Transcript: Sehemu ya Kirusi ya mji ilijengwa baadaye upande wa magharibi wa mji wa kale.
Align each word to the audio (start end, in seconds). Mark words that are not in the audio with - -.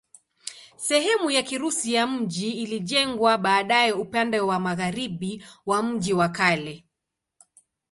Sehemu 0.77 1.31
ya 1.31 1.41
Kirusi 1.43 1.93
ya 1.93 2.07
mji 2.07 2.51
ilijengwa 2.51 3.37
baadaye 3.37 3.91
upande 3.91 4.39
wa 4.39 4.59
magharibi 4.59 5.45
wa 5.65 5.83
mji 5.83 6.13
wa 6.13 6.29
kale. 6.29 6.85